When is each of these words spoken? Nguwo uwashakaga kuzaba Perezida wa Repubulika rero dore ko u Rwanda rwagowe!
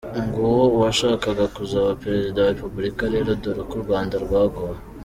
Nguwo 0.25 0.63
uwashakaga 0.75 1.45
kuzaba 1.55 1.99
Perezida 2.03 2.37
wa 2.41 2.51
Repubulika 2.55 3.03
rero 3.13 3.29
dore 3.41 3.61
ko 3.69 3.73
u 3.79 3.83
Rwanda 3.85 4.15
rwagowe! 4.25 4.77